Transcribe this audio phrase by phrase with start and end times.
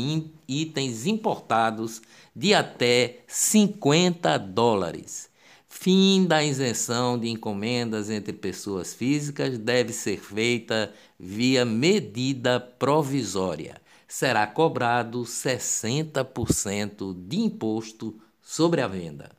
[0.47, 2.02] itens importados
[2.35, 5.30] de até 50 dólares.
[5.67, 13.80] Fim da isenção de encomendas entre pessoas físicas deve ser feita via medida provisória.
[14.08, 19.30] Será cobrado 60% de imposto sobre a venda.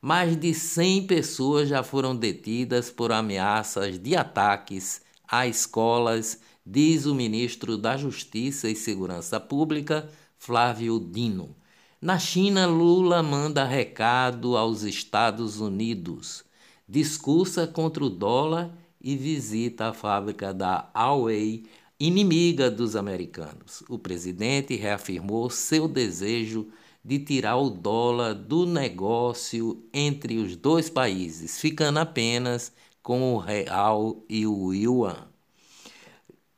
[0.00, 7.12] Mais de 100 pessoas já foram detidas por ameaças de ataques a escolas, diz o
[7.14, 11.56] ministro da Justiça e Segurança Pública, Flávio Dino.
[12.00, 16.44] Na China, Lula manda recado aos Estados Unidos,
[16.88, 21.64] discursa contra o dólar e visita a fábrica da Huawei,
[21.98, 23.82] inimiga dos americanos.
[23.88, 26.68] O presidente reafirmou seu desejo
[27.04, 32.72] de tirar o dólar do negócio entre os dois países, ficando apenas
[33.02, 35.32] com o real e o yuan.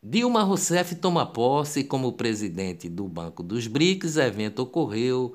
[0.02, 4.16] Dilma Rousseff toma posse como presidente do Banco dos BRICS.
[4.16, 5.34] O evento ocorreu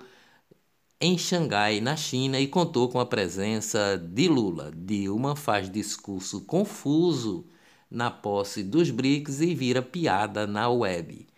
[1.02, 4.72] em Xangai, na China, e contou com a presença de Lula.
[4.76, 7.48] Dilma faz discurso confuso
[7.90, 11.29] na posse dos BRICS e vira piada na web.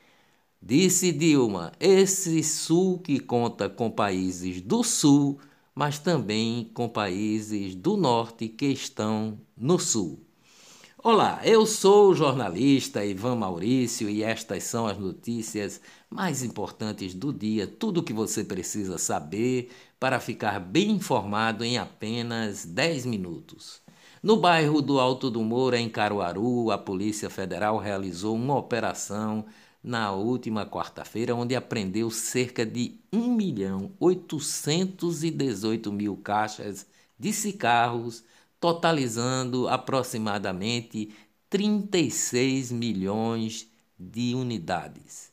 [0.63, 5.39] Disse Dilma: esse Sul que conta com países do Sul,
[5.73, 10.19] mas também com países do Norte que estão no Sul.
[11.03, 17.33] Olá, eu sou o jornalista Ivan Maurício e estas são as notícias mais importantes do
[17.33, 23.81] dia, tudo o que você precisa saber para ficar bem informado em apenas 10 minutos.
[24.21, 29.43] No bairro do Alto do Moura, em Caruaru, a Polícia Federal realizou uma operação
[29.83, 36.85] na última quarta-feira, onde apreendeu cerca de 1 milhão 818 mil caixas
[37.17, 38.23] de cigarros,
[38.59, 41.11] totalizando aproximadamente
[41.49, 43.67] 36 milhões
[43.99, 45.31] de unidades.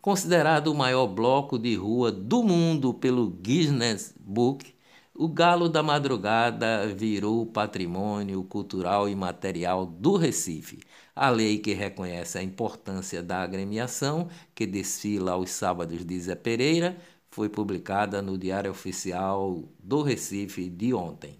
[0.00, 4.74] Considerado o maior bloco de rua do mundo pelo Guinness Book,
[5.22, 10.80] o Galo da Madrugada virou patrimônio cultural e material do Recife.
[11.14, 16.96] A lei que reconhece a importância da agremiação, que desfila aos sábados de Zé Pereira,
[17.30, 21.38] foi publicada no Diário Oficial do Recife de ontem.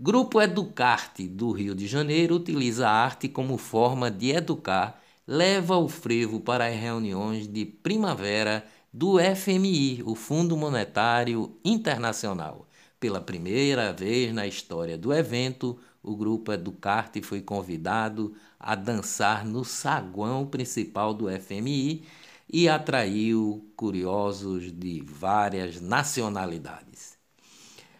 [0.00, 5.86] Grupo Educarte do Rio de Janeiro utiliza a arte como forma de educar, leva o
[5.86, 12.66] frevo para as reuniões de primavera do FMI, o Fundo Monetário Internacional.
[13.02, 19.64] Pela primeira vez na história do evento, o grupo Educarte foi convidado a dançar no
[19.64, 22.04] saguão principal do FMI
[22.48, 27.18] e atraiu curiosos de várias nacionalidades.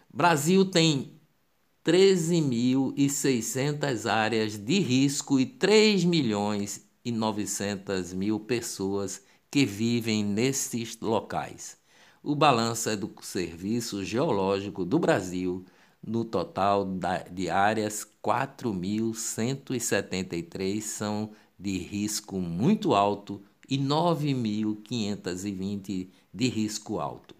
[0.09, 1.21] Brasil tem
[1.85, 9.21] 13.600 áreas de risco e 3 milhões e 900 mil pessoas
[9.51, 11.82] que vivem nesses locais.
[12.25, 15.65] O balanço é do Serviço Geológico do Brasil,
[16.07, 16.87] no total
[17.29, 27.35] de áreas, 4.173 são de risco muito alto e 9.520 de risco alto.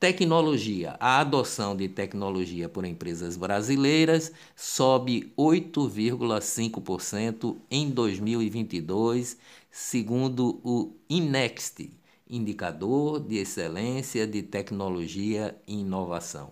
[0.00, 0.96] Tecnologia.
[0.98, 9.36] A adoção de tecnologia por empresas brasileiras sobe 8,5% em 2022,
[9.70, 11.90] segundo o INEXT
[12.28, 16.50] indicador de excelência de tecnologia e inovação.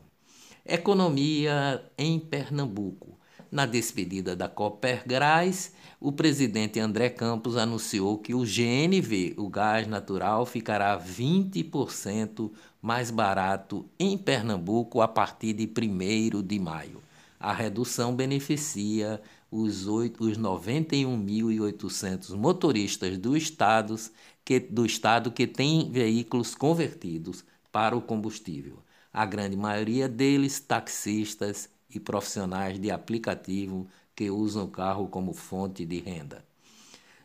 [0.67, 3.19] Economia em Pernambuco.
[3.51, 10.45] Na despedida da Copergás, o presidente André Campos anunciou que o GNV, o gás natural,
[10.45, 12.51] ficará 20%
[12.83, 17.04] mais barato em Pernambuco a partir de 1 de maio.
[17.45, 19.21] A redução beneficia
[19.51, 24.11] os, os 91.800 motoristas do, estados
[24.43, 28.79] que, do estado que têm veículos convertidos para o combustível.
[29.13, 33.87] A grande maioria deles taxistas e profissionais de aplicativo
[34.17, 36.43] que usam o carro como fonte de renda.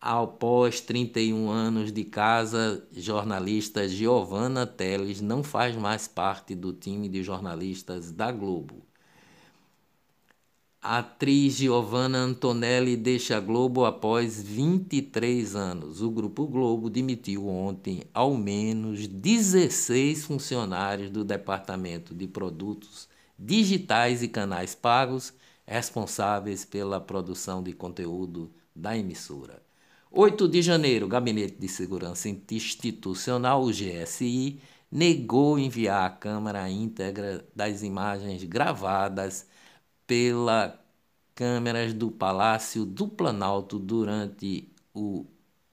[0.00, 7.22] Após 31 anos de casa, jornalista Giovanna Teles não faz mais parte do time de
[7.22, 8.89] jornalistas da Globo.
[10.82, 16.00] A atriz Giovanna Antonelli deixa a Globo após 23 anos.
[16.00, 24.28] O Grupo Globo demitiu ontem ao menos 16 funcionários do Departamento de Produtos Digitais e
[24.28, 25.34] Canais Pagos,
[25.66, 29.62] responsáveis pela produção de conteúdo da emissora.
[30.10, 34.58] 8 de janeiro, o Gabinete de Segurança Institucional, o GSI,
[34.90, 39.49] negou enviar à Câmara íntegra das imagens gravadas
[40.10, 40.72] pelas
[41.36, 45.24] câmeras do Palácio do Planalto durante o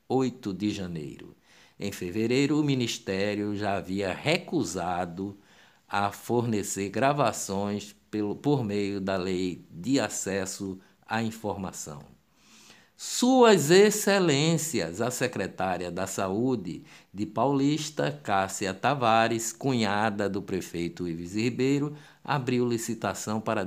[0.07, 1.35] 8 de janeiro.
[1.79, 5.39] Em fevereiro, o Ministério já havia recusado
[5.87, 12.16] a fornecer gravações pelo, por meio da Lei de Acesso à Informação.
[12.99, 16.81] Suas Excelências, a secretária da Saúde
[17.13, 23.63] de Paulista, Cássia Tavares, cunhada do prefeito Ives Ribeiro, abriu licitação para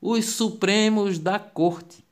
[0.01, 2.05] Os Supremos da Corte.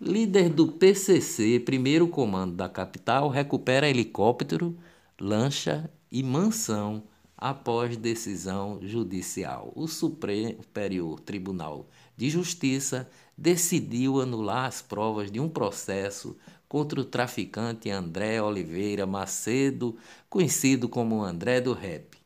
[0.00, 4.74] Líder do PCC, primeiro comando da capital, recupera helicóptero,
[5.20, 7.02] lancha e mansão
[7.36, 9.72] após decisão judicial.
[9.74, 11.86] O Superior Tribunal
[12.16, 16.36] de Justiça decidiu anular as provas de um processo
[16.68, 19.96] contra o traficante André Oliveira Macedo,
[20.28, 22.18] conhecido como André do Rap,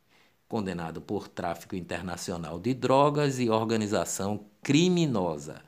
[0.48, 5.62] condenado por tráfico internacional de drogas e organização criminosa.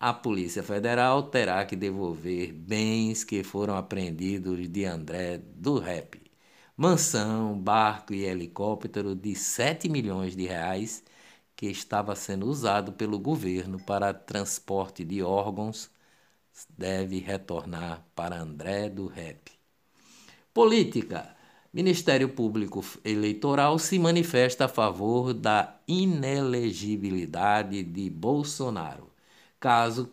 [0.00, 6.18] A Polícia Federal terá que devolver bens que foram apreendidos de André do Rap.
[6.74, 11.02] Mansão, barco e helicóptero de 7 milhões de reais
[11.56, 15.90] que estava sendo usado pelo governo para transporte de órgãos
[16.76, 19.50] deve retornar para André do Rep.
[20.54, 21.34] Política.
[21.72, 29.10] Ministério Público Eleitoral se manifesta a favor da inelegibilidade de Bolsonaro.
[29.60, 30.10] Caso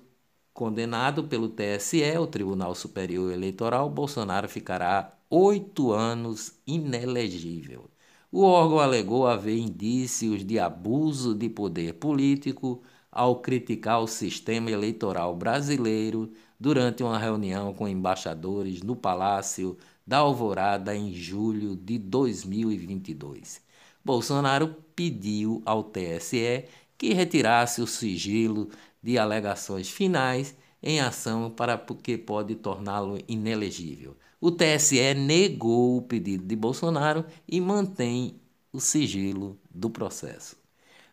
[0.53, 7.89] condenado pelo TSE, o Tribunal Superior Eleitoral, Bolsonaro ficará oito anos inelegível.
[8.35, 15.35] O órgão alegou haver indícios de abuso de poder político ao criticar o sistema eleitoral
[15.35, 23.61] brasileiro durante uma reunião com embaixadores no Palácio da Alvorada em julho de 2022.
[24.03, 26.65] Bolsonaro pediu ao TSE
[26.97, 28.67] que retirasse o sigilo
[28.99, 34.17] de alegações finais em ação para que pode torná-lo inelegível.
[34.45, 38.41] O TSE negou o pedido de Bolsonaro e mantém
[38.73, 40.57] o sigilo do processo.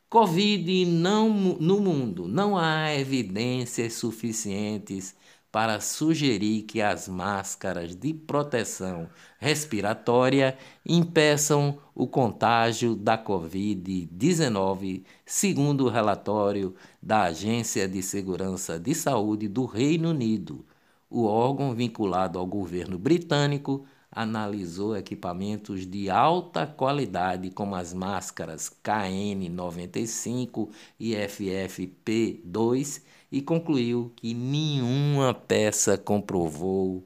[0.08, 2.26] Covid não, no mundo.
[2.26, 5.14] Não há evidências suficientes
[5.52, 9.08] para sugerir que as máscaras de proteção
[9.38, 19.46] respiratória impeçam o contágio da Covid-19, segundo o relatório da Agência de Segurança de Saúde
[19.46, 20.64] do Reino Unido,
[21.10, 30.68] o órgão vinculado ao governo britânico analisou equipamentos de alta qualidade, como as máscaras KN95
[30.98, 37.04] e FFP2, e concluiu que nenhuma peça comprovou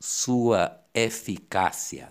[0.00, 2.08] sua eficácia.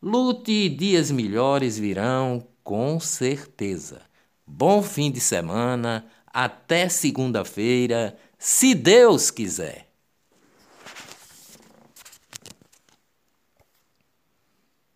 [0.00, 4.00] Lute e dias melhores virão, com certeza.
[4.46, 9.91] Bom fim de semana, até segunda-feira, se Deus quiser.